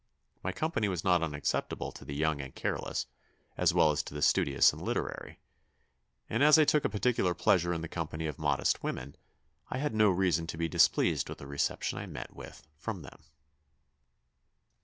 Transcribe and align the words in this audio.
My 0.43 0.51
company 0.51 0.87
was 0.87 1.03
not 1.03 1.21
unacceptable 1.21 1.91
to 1.91 2.03
the 2.03 2.15
young 2.15 2.41
and 2.41 2.55
careless, 2.55 3.05
as 3.55 3.71
well 3.71 3.91
as 3.91 4.01
to 4.01 4.15
the 4.15 4.21
studious 4.23 4.73
and 4.73 4.81
literary; 4.81 5.37
and 6.27 6.41
as 6.41 6.57
I 6.57 6.65
took 6.65 6.83
a 6.83 6.89
particular 6.89 7.35
pleasure 7.35 7.71
in 7.71 7.81
the 7.81 7.87
company 7.87 8.25
of 8.25 8.39
modest 8.39 8.81
women, 8.81 9.15
I 9.69 9.77
had 9.77 9.93
no 9.93 10.09
reason 10.09 10.47
to 10.47 10.57
be 10.57 10.67
displeased 10.67 11.29
with 11.29 11.37
the 11.37 11.45
reception 11.45 11.99
I 11.99 12.07
met 12.07 12.35
with 12.35 12.67
from 12.79 13.03
them." 13.03 13.19